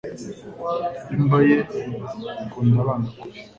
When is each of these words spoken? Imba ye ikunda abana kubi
Imba 1.15 1.37
ye 1.49 1.57
ikunda 2.43 2.75
abana 2.83 3.07
kubi 3.17 3.37